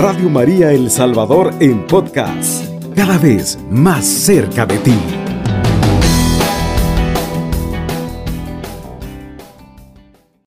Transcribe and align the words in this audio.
Radio 0.00 0.30
María 0.30 0.70
El 0.70 0.92
Salvador 0.92 1.52
en 1.58 1.84
podcast, 1.84 2.64
cada 2.94 3.18
vez 3.18 3.58
más 3.68 4.06
cerca 4.06 4.64
de 4.64 4.78
ti. 4.78 4.96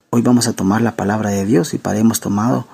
Hoy 0.10 0.22
vamos 0.22 0.47
a 0.47 0.53
tomar 0.53 0.81
la 0.81 0.96
palabra 0.96 1.31
de 1.31 1.46
Dios 1.46 1.74
y 1.74 1.79
para 1.79 1.99
hemos 1.99 2.22
tomado 2.22 2.65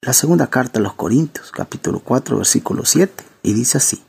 la 0.00 0.12
segunda 0.12 0.46
carta 0.46 0.78
a 0.78 0.82
los 0.82 0.94
Corintios, 0.94 1.50
capítulo 1.50 1.98
4, 1.98 2.36
versículo 2.36 2.84
7, 2.84 3.24
y 3.42 3.52
dice 3.54 3.78
así. 3.78 4.04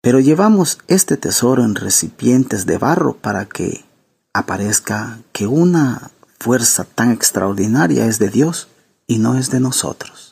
Pero 0.00 0.20
llevamos 0.20 0.78
este 0.88 1.18
tesoro 1.18 1.66
en 1.66 1.74
recipientes 1.74 2.64
de 2.64 2.78
barro 2.78 3.14
para 3.14 3.44
que 3.44 3.84
aparezca 4.32 5.18
que 5.32 5.46
una 5.46 6.10
fuerza 6.38 6.84
tan 6.84 7.10
extraordinaria 7.12 8.06
es 8.06 8.18
de 8.18 8.30
Dios 8.30 8.68
y 9.06 9.18
no 9.18 9.36
es 9.36 9.50
de 9.50 9.60
nosotros. 9.60 10.30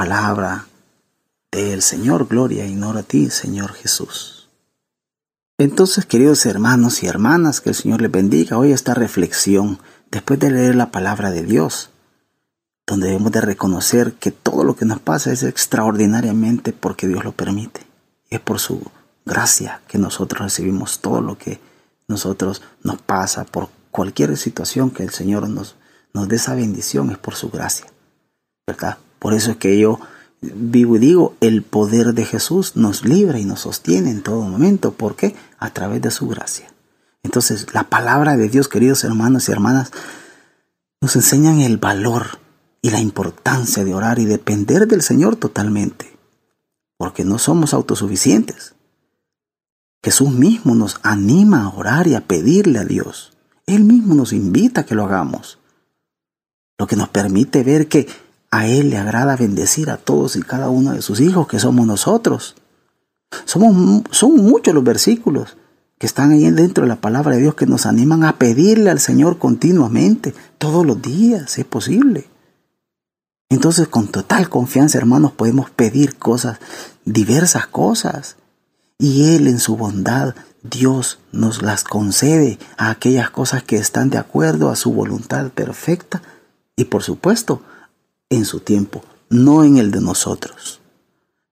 Palabra 0.00 0.64
del 1.52 1.82
Señor, 1.82 2.26
gloria 2.26 2.64
y 2.64 2.72
honor 2.72 2.96
a 2.96 3.02
ti, 3.02 3.28
Señor 3.28 3.74
Jesús. 3.74 4.48
Entonces, 5.58 6.06
queridos 6.06 6.46
hermanos 6.46 7.02
y 7.02 7.06
hermanas, 7.06 7.60
que 7.60 7.68
el 7.68 7.74
Señor 7.74 8.00
les 8.00 8.10
bendiga 8.10 8.56
hoy 8.56 8.72
esta 8.72 8.94
reflexión 8.94 9.78
después 10.10 10.40
de 10.40 10.52
leer 10.52 10.74
la 10.74 10.90
palabra 10.90 11.30
de 11.30 11.42
Dios, 11.42 11.90
donde 12.86 13.08
debemos 13.08 13.30
de 13.32 13.42
reconocer 13.42 14.14
que 14.14 14.30
todo 14.30 14.64
lo 14.64 14.74
que 14.74 14.86
nos 14.86 15.00
pasa 15.00 15.32
es 15.32 15.42
extraordinariamente 15.42 16.72
porque 16.72 17.06
Dios 17.06 17.22
lo 17.22 17.32
permite. 17.32 17.82
Es 18.30 18.40
por 18.40 18.58
su 18.58 18.82
gracia 19.26 19.82
que 19.86 19.98
nosotros 19.98 20.40
recibimos 20.40 21.00
todo 21.00 21.20
lo 21.20 21.36
que 21.36 21.60
nosotros 22.08 22.62
nos 22.82 23.02
pasa 23.02 23.44
por 23.44 23.68
cualquier 23.90 24.34
situación 24.38 24.92
que 24.92 25.02
el 25.02 25.10
Señor 25.10 25.46
nos, 25.50 25.76
nos 26.14 26.26
dé 26.26 26.36
esa 26.36 26.54
bendición 26.54 27.10
es 27.10 27.18
por 27.18 27.34
su 27.34 27.50
gracia, 27.50 27.84
¿verdad? 28.66 28.96
Por 29.20 29.34
eso 29.34 29.52
es 29.52 29.58
que 29.58 29.78
yo 29.78 30.00
vivo 30.40 30.96
y 30.96 30.98
digo, 30.98 31.36
el 31.40 31.62
poder 31.62 32.14
de 32.14 32.24
Jesús 32.24 32.74
nos 32.74 33.04
libra 33.04 33.38
y 33.38 33.44
nos 33.44 33.60
sostiene 33.60 34.10
en 34.10 34.22
todo 34.22 34.40
momento. 34.42 34.92
¿Por 34.92 35.14
qué? 35.14 35.36
A 35.58 35.72
través 35.72 36.02
de 36.02 36.10
su 36.10 36.26
gracia. 36.26 36.72
Entonces, 37.22 37.72
la 37.74 37.84
palabra 37.84 38.36
de 38.36 38.48
Dios, 38.48 38.66
queridos 38.66 39.04
hermanos 39.04 39.48
y 39.48 39.52
hermanas, 39.52 39.92
nos 41.00 41.14
enseñan 41.16 41.60
el 41.60 41.76
valor 41.76 42.38
y 42.82 42.90
la 42.90 43.00
importancia 43.00 43.84
de 43.84 43.94
orar 43.94 44.18
y 44.18 44.24
depender 44.24 44.88
del 44.88 45.02
Señor 45.02 45.36
totalmente, 45.36 46.16
porque 46.96 47.24
no 47.24 47.38
somos 47.38 47.74
autosuficientes. 47.74 48.74
Jesús 50.02 50.30
mismo 50.30 50.74
nos 50.74 50.98
anima 51.02 51.64
a 51.64 51.68
orar 51.68 52.06
y 52.06 52.14
a 52.14 52.22
pedirle 52.22 52.78
a 52.78 52.84
Dios. 52.84 53.36
Él 53.66 53.84
mismo 53.84 54.14
nos 54.14 54.32
invita 54.32 54.80
a 54.80 54.86
que 54.86 54.94
lo 54.94 55.04
hagamos, 55.04 55.58
lo 56.78 56.86
que 56.86 56.96
nos 56.96 57.10
permite 57.10 57.62
ver 57.62 57.88
que 57.88 58.08
a 58.50 58.66
Él 58.66 58.90
le 58.90 58.98
agrada 58.98 59.36
bendecir 59.36 59.90
a 59.90 59.96
todos 59.96 60.36
y 60.36 60.42
cada 60.42 60.68
uno 60.68 60.92
de 60.92 61.02
sus 61.02 61.20
hijos, 61.20 61.46
que 61.46 61.58
somos 61.58 61.86
nosotros. 61.86 62.56
Somos, 63.44 64.02
son 64.10 64.36
muchos 64.36 64.74
los 64.74 64.82
versículos 64.82 65.56
que 65.98 66.06
están 66.06 66.32
ahí 66.32 66.50
dentro 66.50 66.84
de 66.84 66.88
la 66.88 67.00
palabra 67.00 67.36
de 67.36 67.42
Dios 67.42 67.54
que 67.54 67.66
nos 67.66 67.86
animan 67.86 68.24
a 68.24 68.38
pedirle 68.38 68.90
al 68.90 69.00
Señor 69.00 69.38
continuamente, 69.38 70.34
todos 70.58 70.84
los 70.86 71.00
días, 71.00 71.50
si 71.50 71.60
es 71.60 71.66
posible. 71.66 72.26
Entonces, 73.50 73.88
con 73.88 74.08
total 74.08 74.48
confianza, 74.48 74.98
hermanos, 74.98 75.32
podemos 75.32 75.70
pedir 75.70 76.16
cosas, 76.16 76.58
diversas 77.04 77.66
cosas. 77.66 78.36
Y 78.98 79.34
Él 79.34 79.46
en 79.46 79.58
su 79.58 79.76
bondad 79.76 80.34
Dios 80.62 81.18
nos 81.32 81.62
las 81.62 81.84
concede 81.84 82.58
a 82.76 82.90
aquellas 82.90 83.30
cosas 83.30 83.62
que 83.62 83.76
están 83.76 84.10
de 84.10 84.18
acuerdo 84.18 84.70
a 84.70 84.76
su 84.76 84.92
voluntad 84.92 85.50
perfecta 85.50 86.22
y 86.76 86.84
por 86.84 87.02
supuesto 87.02 87.62
en 88.30 88.44
su 88.44 88.60
tiempo, 88.60 89.04
no 89.28 89.64
en 89.64 89.76
el 89.76 89.90
de 89.90 90.00
nosotros. 90.00 90.80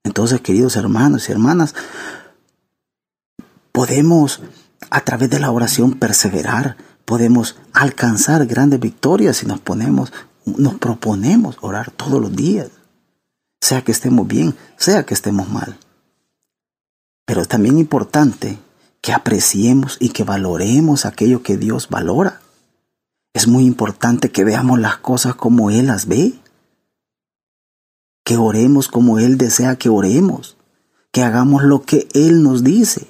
Entonces, 0.05 0.41
queridos 0.41 0.77
hermanos 0.77 1.29
y 1.29 1.33
hermanas, 1.33 1.75
podemos 3.73 4.41
a 4.91 5.01
través 5.03 5.31
de 5.31 5.41
la 5.41 5.51
oración 5.51 5.95
perseverar, 5.95 6.77
podemos 7.05 7.57
alcanzar 7.73 8.47
grandes 8.47 8.81
victorias 8.81 9.39
si 9.39 9.47
nos 9.47 9.61
ponemos, 9.61 10.13
nos 10.45 10.75
proponemos 10.75 11.59
orar 11.61 11.91
todos 11.91 12.21
los 12.21 12.35
días, 12.35 12.69
sea 13.61 13.83
que 13.83 13.93
estemos 13.93 14.27
bien, 14.27 14.57
sea 14.77 15.05
que 15.05 15.15
estemos 15.15 15.49
mal. 15.49 15.79
Pero 17.27 17.43
es 17.43 17.49
también 17.49 17.79
importante 17.79 18.59
que 19.01 19.13
apreciemos 19.13 19.97
y 20.01 20.11
que 20.11 20.25
valoremos 20.25 21.05
aquello 21.05 21.43
que 21.43 21.57
Dios 21.57 21.89
valora. 21.89 22.41
Es 23.35 23.47
muy 23.47 23.65
importante 23.65 24.31
que 24.31 24.45
veamos 24.45 24.79
las 24.79 24.97
cosas 24.99 25.35
como 25.35 25.71
Él 25.71 25.89
las 25.89 26.07
ve, 26.07 26.35
que 28.29 28.37
oremos 28.37 28.89
como 28.89 29.19
Él 29.19 29.39
desea 29.39 29.77
que 29.77 29.89
oremos, 29.89 30.59
que 31.13 31.23
hagamos 31.23 31.63
lo 31.63 31.85
que 31.87 32.09
Él 32.13 32.43
nos 32.43 32.63
dice. 32.63 33.07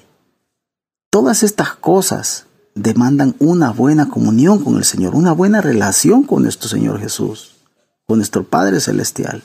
Todas 1.09 1.43
estas 1.43 1.75
cosas 1.75 2.45
demandan 2.73 3.35
una 3.39 3.73
buena 3.73 4.07
comunión 4.07 4.63
con 4.63 4.77
el 4.77 4.85
Señor, 4.85 5.15
una 5.15 5.33
buena 5.33 5.59
relación 5.59 6.23
con 6.23 6.43
nuestro 6.43 6.69
Señor 6.69 7.01
Jesús, 7.01 7.57
con 8.07 8.19
nuestro 8.19 8.45
Padre 8.45 8.79
Celestial, 8.79 9.43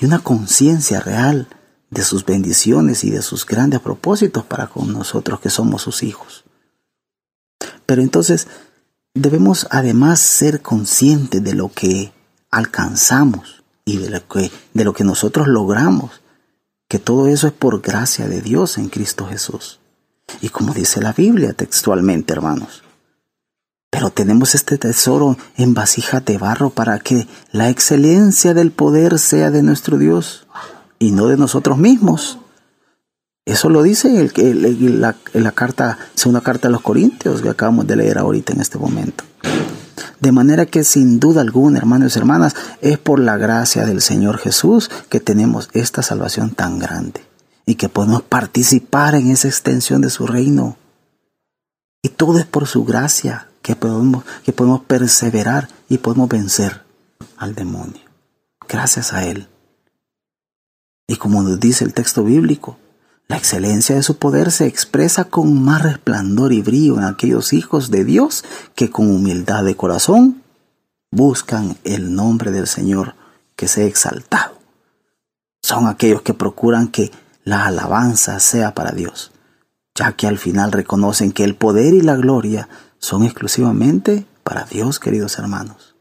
y 0.00 0.06
una 0.06 0.20
conciencia 0.20 1.00
real 1.00 1.48
de 1.90 2.02
sus 2.02 2.24
bendiciones 2.24 3.04
y 3.04 3.10
de 3.10 3.20
sus 3.20 3.44
grandes 3.44 3.80
propósitos 3.80 4.42
para 4.42 4.68
con 4.68 4.90
nosotros 4.90 5.38
que 5.40 5.50
somos 5.50 5.82
sus 5.82 6.02
hijos. 6.02 6.44
Pero 7.84 8.00
entonces 8.00 8.48
debemos 9.12 9.66
además 9.70 10.20
ser 10.20 10.62
conscientes 10.62 11.44
de 11.44 11.52
lo 11.52 11.70
que 11.70 12.14
alcanzamos 12.50 13.61
y 13.84 13.98
de 13.98 14.10
lo 14.10 14.26
que, 14.28 14.50
de 14.74 14.84
lo 14.84 14.92
que 14.92 15.04
nosotros 15.04 15.48
logramos, 15.48 16.20
que 16.88 16.98
todo 16.98 17.26
eso 17.26 17.46
es 17.46 17.52
por 17.52 17.80
gracia 17.80 18.28
de 18.28 18.40
Dios 18.40 18.78
en 18.78 18.88
Cristo 18.88 19.26
Jesús. 19.26 19.80
Y 20.40 20.50
como 20.50 20.72
dice 20.72 21.00
la 21.00 21.12
Biblia 21.12 21.52
textualmente, 21.52 22.32
hermanos, 22.32 22.82
pero 23.90 24.10
tenemos 24.10 24.54
este 24.54 24.78
tesoro 24.78 25.36
en 25.56 25.74
vasija 25.74 26.20
de 26.20 26.38
barro 26.38 26.70
para 26.70 26.98
que 26.98 27.28
la 27.50 27.68
excelencia 27.68 28.54
del 28.54 28.70
poder 28.72 29.18
sea 29.18 29.50
de 29.50 29.62
nuestro 29.62 29.98
Dios 29.98 30.46
y 30.98 31.10
no 31.10 31.26
de 31.26 31.36
nosotros 31.36 31.76
mismos. 31.76 32.38
Eso 33.44 33.68
lo 33.68 33.82
dice 33.82 34.30
el, 34.34 35.00
la, 35.00 35.16
la 35.34 35.52
carta, 35.52 35.98
segunda 36.14 36.40
carta 36.40 36.68
a 36.68 36.70
los 36.70 36.80
Corintios 36.80 37.42
que 37.42 37.50
acabamos 37.50 37.86
de 37.86 37.96
leer 37.96 38.18
ahorita 38.18 38.52
en 38.54 38.60
este 38.60 38.78
momento. 38.78 39.24
De 40.22 40.30
manera 40.30 40.66
que 40.66 40.84
sin 40.84 41.18
duda 41.18 41.40
alguna, 41.40 41.78
hermanos 41.78 42.14
y 42.14 42.20
hermanas, 42.20 42.54
es 42.80 42.96
por 42.96 43.18
la 43.18 43.36
gracia 43.36 43.86
del 43.86 44.00
Señor 44.00 44.38
Jesús 44.38 44.88
que 45.08 45.18
tenemos 45.18 45.68
esta 45.72 46.00
salvación 46.00 46.50
tan 46.50 46.78
grande 46.78 47.26
y 47.66 47.74
que 47.74 47.88
podemos 47.88 48.22
participar 48.22 49.16
en 49.16 49.32
esa 49.32 49.48
extensión 49.48 50.00
de 50.00 50.10
su 50.10 50.28
reino. 50.28 50.76
Y 52.04 52.10
todo 52.10 52.38
es 52.38 52.46
por 52.46 52.68
su 52.68 52.84
gracia 52.84 53.48
que 53.62 53.74
podemos, 53.74 54.24
que 54.44 54.52
podemos 54.52 54.82
perseverar 54.82 55.68
y 55.88 55.98
podemos 55.98 56.28
vencer 56.28 56.82
al 57.36 57.56
demonio. 57.56 58.02
Gracias 58.68 59.12
a 59.12 59.24
Él. 59.24 59.48
Y 61.08 61.16
como 61.16 61.42
nos 61.42 61.58
dice 61.58 61.84
el 61.84 61.94
texto 61.94 62.22
bíblico, 62.22 62.78
la 63.32 63.38
excelencia 63.38 63.96
de 63.96 64.02
su 64.02 64.18
poder 64.18 64.52
se 64.52 64.66
expresa 64.66 65.24
con 65.24 65.64
más 65.64 65.80
resplandor 65.80 66.52
y 66.52 66.60
brillo 66.60 66.98
en 66.98 67.04
aquellos 67.04 67.54
hijos 67.54 67.90
de 67.90 68.04
Dios 68.04 68.44
que 68.74 68.90
con 68.90 69.10
humildad 69.10 69.64
de 69.64 69.74
corazón 69.74 70.42
buscan 71.10 71.78
el 71.82 72.14
nombre 72.14 72.50
del 72.50 72.66
Señor 72.66 73.14
que 73.56 73.68
sea 73.68 73.86
exaltado. 73.86 74.58
Son 75.62 75.86
aquellos 75.86 76.20
que 76.20 76.34
procuran 76.34 76.88
que 76.88 77.10
la 77.42 77.64
alabanza 77.64 78.38
sea 78.38 78.74
para 78.74 78.90
Dios, 78.90 79.32
ya 79.94 80.12
que 80.12 80.26
al 80.26 80.36
final 80.36 80.70
reconocen 80.70 81.32
que 81.32 81.44
el 81.44 81.54
poder 81.54 81.94
y 81.94 82.02
la 82.02 82.16
gloria 82.16 82.68
son 82.98 83.22
exclusivamente 83.22 84.26
para 84.44 84.64
Dios, 84.64 85.00
queridos 85.00 85.38
hermanos. 85.38 85.96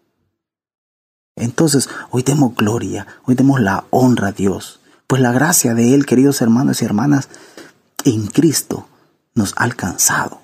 Entonces, 1.37 1.87
hoy 2.09 2.23
demos 2.23 2.57
gloria, 2.57 3.07
hoy 3.23 3.35
demos 3.35 3.61
la 3.61 3.85
honra 3.89 4.27
a 4.27 4.31
Dios 4.33 4.80
pues 5.11 5.21
la 5.21 5.33
gracia 5.33 5.73
de 5.73 5.93
Él, 5.93 6.05
queridos 6.05 6.41
hermanos 6.41 6.81
y 6.81 6.85
hermanas, 6.85 7.27
en 8.05 8.27
Cristo 8.27 8.87
nos 9.35 9.51
ha 9.57 9.65
alcanzado. 9.65 10.39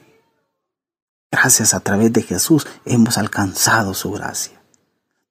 Gracias 1.32 1.74
a 1.74 1.80
través 1.80 2.12
de 2.12 2.22
Jesús 2.22 2.68
hemos 2.84 3.18
alcanzado 3.18 3.94
su 3.94 4.12
gracia. 4.12 4.62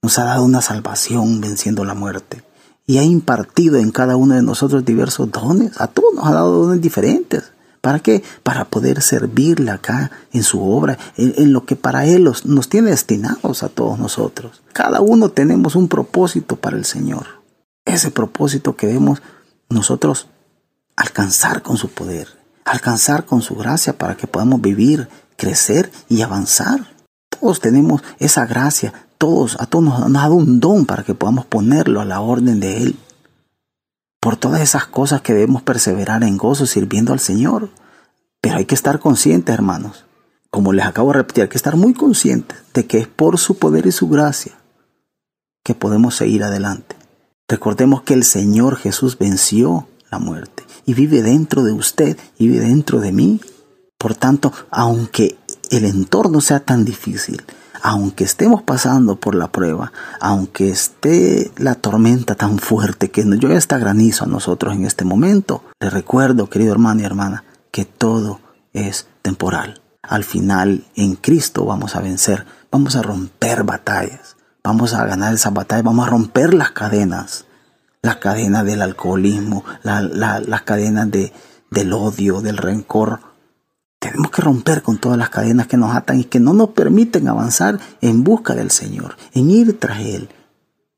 Nos 0.01 0.19
ha 0.19 0.25
dado 0.25 0.43
una 0.43 0.63
salvación 0.63 1.43
venciendo 1.43 1.85
la 1.85 1.93
muerte 1.93 2.45
y 2.87 2.97
ha 2.97 3.03
impartido 3.03 3.77
en 3.77 3.91
cada 3.91 4.17
uno 4.17 4.37
de 4.37 4.43
nosotros 4.43 4.87
diversos 4.87 5.31
dones. 5.31 5.79
A 5.83 5.89
todos 5.89 6.15
nos 6.15 6.27
ha 6.27 6.33
dado 6.33 6.65
dones 6.65 6.81
diferentes. 6.81 7.53
¿Para 7.83 7.99
qué? 7.99 8.25
Para 8.43 8.65
poder 8.65 9.03
servirle 9.03 9.71
acá 9.71 10.13
en 10.33 10.45
su 10.45 10.67
obra, 10.67 10.97
en, 11.19 11.53
lo 11.53 11.67
que 11.67 11.77
para 11.77 12.07
Él 12.07 12.25
nos 12.25 12.69
tiene 12.71 12.89
destinados 12.89 13.63
a 13.63 13.69
todos 13.69 13.99
nosotros. 13.99 14.63
Cada 14.73 15.03
uno 15.03 15.29
tenemos 15.29 15.77
un 15.77 15.89
propósito 15.89 16.57
para 16.57 16.79
el 16.79 16.87
Señor 16.87 17.45
ese 17.87 18.11
propósito 18.11 18.77
que 18.77 18.87
debemos 18.87 19.23
nosotros 19.71 20.29
alcanzar 20.97 21.63
con 21.63 21.79
su 21.79 21.89
poder, 21.89 22.29
alcanzar 22.65 23.25
con 23.25 23.41
su 23.41 23.55
gracia 23.55 23.97
para 23.97 24.17
que 24.17 24.27
podamos 24.27 24.61
vivir, 24.61 25.09
crecer 25.37 25.91
y 26.09 26.23
avanzar. 26.23 26.95
Todos 27.31 27.61
tenemos 27.61 28.03
esa 28.19 28.45
gracia, 28.47 28.93
todos, 29.19 29.57
a 29.61 29.67
todos 29.67 29.85
nos 29.85 30.03
ha 30.03 30.09
dado 30.09 30.35
un 30.35 30.61
don 30.61 30.85
para 30.85 31.05
que 31.05 31.15
podamos 31.15 31.47
ponerlo 31.47 32.01
a 32.01 32.05
la 32.05 32.21
orden 32.21 32.61
de 32.61 32.83
Él. 32.83 32.99
Por 34.21 34.37
todas 34.37 34.61
esas 34.61 34.87
cosas 34.87 35.23
que 35.23 35.33
debemos 35.33 35.63
perseverar 35.63 36.25
en 36.25 36.37
gozo 36.37 36.67
sirviendo 36.67 37.13
al 37.13 37.21
Señor. 37.21 37.71
Pero 38.41 38.57
hay 38.57 38.65
que 38.65 38.75
estar 38.75 38.99
conscientes, 38.99 39.55
hermanos. 39.55 40.05
Como 40.51 40.73
les 40.73 40.87
acabo 40.87 41.13
de 41.13 41.19
repetir, 41.19 41.43
hay 41.43 41.49
que 41.49 41.57
estar 41.57 41.77
muy 41.77 41.95
conscientes 41.95 42.59
de 42.75 42.87
que 42.87 42.99
es 42.99 43.07
por 43.07 43.39
su 43.39 43.59
poder 43.59 43.87
y 43.87 43.93
su 43.93 44.09
gracia 44.09 44.55
que 45.63 45.75
podemos 45.75 46.17
seguir 46.17 46.43
adelante. 46.43 46.96
Recordemos 47.49 48.03
que 48.03 48.15
el 48.15 48.25
Señor 48.25 48.77
Jesús 48.77 49.19
venció 49.19 49.87
la 50.11 50.19
muerte 50.19 50.65
y 50.85 50.95
vive 50.95 51.23
dentro 51.23 51.63
de 51.63 51.73
usted 51.73 52.19
y 52.39 52.49
vive 52.49 52.65
dentro 52.65 52.99
de 52.99 53.13
mí. 53.13 53.41
Por 53.99 54.15
tanto, 54.15 54.53
aunque 54.71 55.39
el 55.71 55.85
entorno 55.85 56.41
sea 56.41 56.61
tan 56.61 56.85
difícil, 56.85 57.45
aunque 57.83 58.25
estemos 58.25 58.63
pasando 58.63 59.21
por 59.21 59.37
la 59.37 59.53
prueba, 59.53 59.93
aunque 60.21 60.71
esté 60.71 61.53
la 61.57 61.77
tormenta 61.77 62.35
tan 62.35 62.59
fuerte 62.59 63.13
que 63.13 63.23
llueve 63.23 63.57
hasta 63.57 63.79
granizo 63.79 64.25
a 64.25 64.29
nosotros 64.29 64.75
en 64.75 64.85
este 64.85 65.05
momento, 65.05 65.63
le 65.79 65.91
recuerdo, 65.91 66.51
querido 66.51 66.73
hermano 66.73 67.03
y 67.03 67.05
hermana, 67.05 67.45
que 67.71 67.85
todo 67.85 68.41
es 68.73 69.07
temporal. 69.23 69.83
Al 70.03 70.25
final, 70.25 70.85
en 70.97 71.15
Cristo 71.15 71.65
vamos 71.65 71.95
a 71.95 72.01
vencer, 72.01 72.45
vamos 72.73 72.97
a 72.97 73.03
romper 73.03 73.63
batallas, 73.63 74.36
vamos 74.67 74.95
a 74.95 75.05
ganar 75.07 75.33
esa 75.33 75.51
batalla, 75.51 75.83
vamos 75.83 76.07
a 76.07 76.11
romper 76.11 76.53
las 76.55 76.73
cadenas, 76.73 77.45
las 78.03 78.17
cadenas 78.17 78.65
del 78.65 78.83
alcoholismo, 78.83 79.65
las 79.83 80.63
cadenas 80.63 81.11
de, 81.11 81.33
del 81.71 81.93
odio, 81.93 82.41
del 82.41 82.57
rencor, 82.57 83.21
tenemos 83.99 84.31
que 84.31 84.43
romper 84.43 84.83
con 84.83 84.99
todas 84.99 85.19
las 85.19 85.31
cadenas 85.31 85.67
que 85.67 85.77
nos 85.77 85.95
atan 85.95 86.21
y 86.21 86.25
que 86.25 86.39
no 86.39 86.53
nos 86.53 86.71
permiten 86.71 87.29
avanzar 87.29 87.81
en 88.01 88.25
busca 88.25 88.55
del 88.55 88.71
Señor, 88.71 89.17
en 89.33 89.51
ir 89.51 89.79
tras 89.79 90.01
Él, 90.01 90.29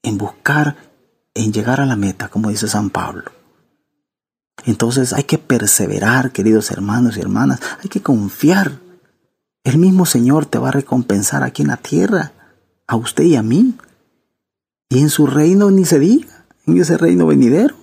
en 0.02 0.18
buscar, 0.18 0.76
en 1.34 1.52
llegar 1.52 1.80
a 1.80 1.86
la 1.86 1.96
meta, 1.96 2.28
como 2.28 2.50
dice 2.50 2.68
San 2.68 2.90
Pablo. 2.90 3.30
Entonces 4.66 5.12
hay 5.12 5.22
que 5.22 5.38
perseverar, 5.38 6.32
queridos 6.32 6.70
hermanos 6.70 7.16
y 7.16 7.20
hermanas, 7.20 7.60
hay 7.82 7.88
que 7.88 8.02
confiar. 8.02 8.80
El 9.62 9.78
mismo 9.78 10.04
Señor 10.04 10.46
te 10.46 10.58
va 10.58 10.68
a 10.68 10.72
recompensar 10.72 11.44
aquí 11.44 11.62
en 11.62 11.68
la 11.68 11.76
tierra, 11.76 12.32
a 12.88 12.96
usted 12.96 13.24
y 13.24 13.36
a 13.36 13.42
mí. 13.42 13.74
Y 14.88 14.98
en 14.98 15.10
su 15.10 15.26
reino 15.26 15.70
ni 15.70 15.84
se 15.84 16.00
diga, 16.00 16.46
en 16.66 16.80
ese 16.80 16.98
reino 16.98 17.26
venidero. 17.26 17.76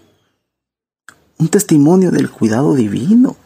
Un 1.38 1.48
testimonio 1.48 2.12
del 2.12 2.30
cuidado 2.30 2.74
divino 2.75 3.38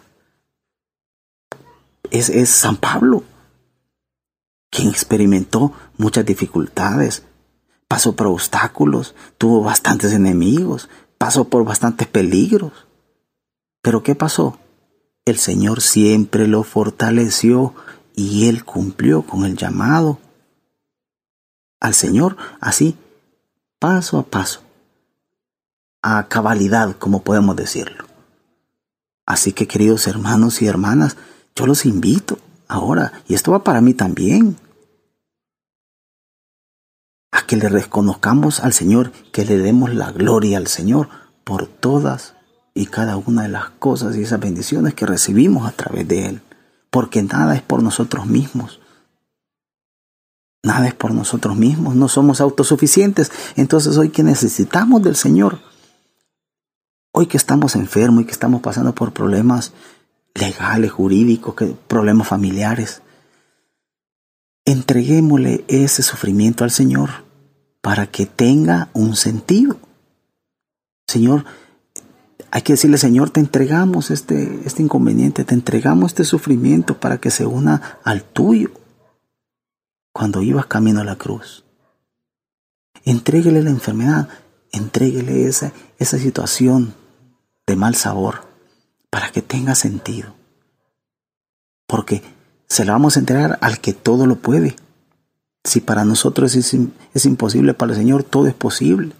es, 2.09 2.49
San 2.49 2.77
Pablo, 2.77 3.23
quien 4.71 4.87
experimentó 4.87 5.73
muchas 5.97 6.25
dificultades, 6.25 7.23
pasó 7.87 8.15
por 8.15 8.27
obstáculos, 8.27 9.15
tuvo 9.37 9.61
bastantes 9.61 10.13
enemigos, 10.13 10.89
pasó 11.17 11.49
por 11.49 11.65
bastantes 11.65 12.07
peligros. 12.07 12.71
Pero 13.81 14.03
¿qué 14.03 14.15
pasó? 14.15 14.59
El 15.25 15.37
Señor 15.37 15.81
siempre 15.81 16.47
lo 16.47 16.63
fortaleció 16.63 17.73
y 18.15 18.47
él 18.47 18.63
cumplió 18.63 19.23
con 19.23 19.45
el 19.45 19.57
llamado 19.57 20.19
al 21.79 21.93
Señor 21.93 22.37
así, 22.59 22.97
paso 23.79 24.17
a 24.19 24.23
paso, 24.23 24.61
a 26.01 26.27
cabalidad, 26.27 26.95
como 26.97 27.23
podemos 27.23 27.55
decirlo. 27.55 28.05
Así 29.25 29.53
que 29.53 29.67
queridos 29.67 30.07
hermanos 30.07 30.61
y 30.61 30.67
hermanas, 30.67 31.17
yo 31.55 31.65
los 31.65 31.85
invito 31.85 32.39
ahora, 32.67 33.13
y 33.27 33.35
esto 33.35 33.51
va 33.51 33.63
para 33.63 33.81
mí 33.81 33.93
también, 33.93 34.57
a 37.31 37.45
que 37.45 37.55
le 37.57 37.69
reconozcamos 37.69 38.59
al 38.59 38.73
Señor, 38.73 39.11
que 39.31 39.45
le 39.45 39.57
demos 39.57 39.93
la 39.93 40.11
gloria 40.11 40.57
al 40.57 40.67
Señor 40.67 41.09
por 41.43 41.67
todas 41.67 42.35
y 42.73 42.87
cada 42.87 43.17
una 43.17 43.43
de 43.43 43.49
las 43.49 43.69
cosas 43.69 44.15
y 44.15 44.23
esas 44.23 44.39
bendiciones 44.39 44.93
que 44.93 45.05
recibimos 45.05 45.67
a 45.67 45.73
través 45.73 46.07
de 46.07 46.25
Él. 46.27 46.41
Porque 46.89 47.21
nada 47.21 47.55
es 47.55 47.61
por 47.61 47.83
nosotros 47.83 48.25
mismos. 48.25 48.79
Nada 50.61 50.87
es 50.87 50.93
por 50.93 51.13
nosotros 51.13 51.55
mismos, 51.55 51.95
no 51.95 52.09
somos 52.09 52.41
autosuficientes. 52.41 53.31
Entonces 53.55 53.97
hoy 53.97 54.09
que 54.09 54.23
necesitamos 54.23 55.01
del 55.01 55.15
Señor, 55.15 55.59
hoy 57.13 57.27
que 57.27 57.37
estamos 57.37 57.75
enfermos 57.75 58.23
y 58.23 58.25
que 58.25 58.33
estamos 58.33 58.61
pasando 58.61 58.93
por 58.93 59.13
problemas 59.13 59.71
legales, 60.35 60.91
jurídicos, 60.91 61.55
problemas 61.87 62.27
familiares. 62.27 63.01
Entreguémosle 64.65 65.63
ese 65.67 66.03
sufrimiento 66.03 66.63
al 66.63 66.71
Señor 66.71 67.09
para 67.81 68.07
que 68.07 68.25
tenga 68.25 68.89
un 68.93 69.15
sentido. 69.15 69.77
Señor, 71.07 71.45
hay 72.51 72.61
que 72.63 72.73
decirle, 72.73 72.97
Señor, 72.97 73.29
te 73.29 73.39
entregamos 73.39 74.11
este, 74.11 74.59
este 74.65 74.83
inconveniente, 74.83 75.45
te 75.45 75.53
entregamos 75.53 76.11
este 76.11 76.25
sufrimiento 76.25 76.99
para 76.99 77.17
que 77.19 77.31
se 77.31 77.45
una 77.45 77.99
al 78.03 78.23
tuyo 78.23 78.71
cuando 80.19 80.41
ibas 80.41 80.65
camino 80.65 80.99
a 80.99 81.05
la 81.05 81.15
cruz. 81.15 81.63
Entréguele 83.05 83.63
la 83.63 83.69
enfermedad, 83.69 84.27
entréguele 84.73 85.47
esa, 85.47 85.71
esa 85.97 86.17
situación 86.17 86.93
de 87.65 87.77
mal 87.77 87.95
sabor 87.95 88.41
para 89.09 89.31
que 89.31 89.41
tenga 89.41 89.75
sentido. 89.75 90.35
Porque 91.87 92.21
se 92.67 92.83
la 92.83 92.91
vamos 92.91 93.15
a 93.15 93.21
entregar 93.21 93.59
al 93.61 93.79
que 93.79 93.93
todo 93.93 94.25
lo 94.25 94.35
puede. 94.35 94.75
Si 95.63 95.79
para 95.79 96.03
nosotros 96.03 96.53
es, 96.57 96.75
es 97.13 97.25
imposible, 97.25 97.73
para 97.73 97.93
el 97.93 97.97
Señor 97.97 98.25
todo 98.25 98.47
es 98.47 98.53
posible. 98.53 99.13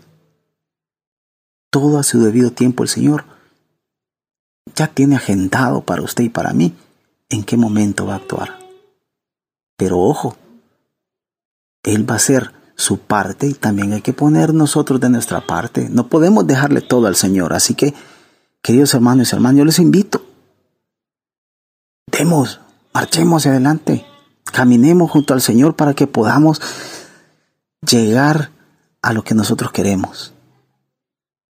Todo 1.71 1.97
a 1.97 2.03
su 2.03 2.21
debido 2.21 2.51
tiempo 2.51 2.83
el 2.83 2.89
Señor 2.89 3.23
ya 4.75 4.87
tiene 4.87 5.15
agendado 5.15 5.79
para 5.79 6.01
usted 6.01 6.25
y 6.25 6.29
para 6.29 6.51
mí 6.51 6.75
en 7.29 7.45
qué 7.45 7.55
momento 7.55 8.05
va 8.05 8.15
a 8.15 8.17
actuar. 8.17 8.59
Pero 9.77 9.97
ojo, 9.99 10.35
Él 11.83 12.09
va 12.09 12.13
a 12.13 12.17
hacer 12.17 12.51
su 12.75 12.99
parte 12.99 13.47
y 13.47 13.53
también 13.53 13.93
hay 13.93 14.01
que 14.01 14.13
poner 14.13 14.53
nosotros 14.53 14.99
de 14.99 15.09
nuestra 15.09 15.45
parte. 15.45 15.89
No 15.89 16.07
podemos 16.07 16.47
dejarle 16.47 16.81
todo 16.81 17.07
al 17.07 17.15
Señor. 17.15 17.53
Así 17.53 17.75
que 17.75 17.93
Queridos 18.61 18.93
hermanos 18.93 19.31
y 19.31 19.35
hermanas, 19.35 19.57
yo 19.59 19.65
les 19.65 19.79
invito. 19.79 20.25
Demos, 22.11 22.59
marchemos 22.93 23.45
adelante, 23.45 24.05
caminemos 24.43 25.09
junto 25.09 25.33
al 25.33 25.41
Señor 25.41 25.75
para 25.75 25.93
que 25.93 26.07
podamos 26.07 26.61
llegar 27.89 28.51
a 29.01 29.13
lo 29.13 29.23
que 29.23 29.33
nosotros 29.33 29.71
queremos. 29.71 30.33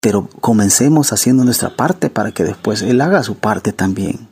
Pero 0.01 0.29
comencemos 0.39 1.11
haciendo 1.11 1.43
nuestra 1.43 1.75
parte 1.75 2.09
para 2.09 2.31
que 2.31 2.43
después 2.43 2.83
Él 2.83 3.01
haga 3.01 3.23
su 3.23 3.35
parte 3.35 3.73
también. 3.73 4.29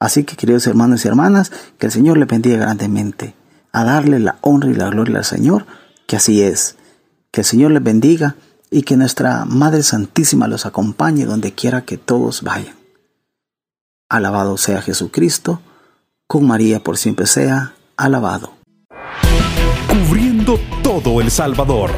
Así 0.00 0.24
que, 0.24 0.36
queridos 0.36 0.66
hermanos 0.66 1.04
y 1.04 1.08
hermanas, 1.08 1.52
que 1.78 1.86
el 1.86 1.92
Señor 1.92 2.16
le 2.18 2.24
bendiga 2.24 2.56
grandemente, 2.56 3.34
a 3.74 3.84
darle 3.84 4.20
la 4.20 4.38
honra 4.40 4.70
y 4.70 4.74
la 4.74 4.88
gloria 4.88 5.18
al 5.18 5.24
Señor, 5.24 5.66
que 6.06 6.16
así 6.16 6.42
es. 6.42 6.76
Que 7.32 7.40
el 7.40 7.44
Señor 7.44 7.72
les 7.72 7.82
bendiga 7.82 8.36
y 8.70 8.82
que 8.82 8.96
nuestra 8.96 9.44
Madre 9.44 9.82
Santísima 9.82 10.46
los 10.46 10.64
acompañe 10.64 11.26
donde 11.26 11.52
quiera 11.52 11.84
que 11.84 11.98
todos 11.98 12.42
vayan. 12.42 12.76
Alabado 14.08 14.56
sea 14.58 14.80
Jesucristo, 14.80 15.60
con 16.28 16.46
María 16.46 16.84
por 16.84 16.96
siempre 16.96 17.26
sea 17.26 17.74
alabado. 17.96 18.54
Cubriendo 19.88 20.60
todo 20.84 21.20
El 21.20 21.32
Salvador, 21.32 21.90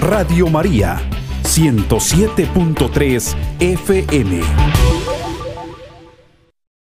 Radio 0.00 0.46
María, 0.48 1.00
107.3 1.42 3.34
FM. 3.58 5.13